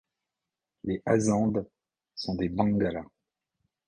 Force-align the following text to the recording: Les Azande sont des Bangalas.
Les 0.83 0.99
Azande 1.05 1.69
sont 2.15 2.33
des 2.33 2.49
Bangalas. 2.49 3.05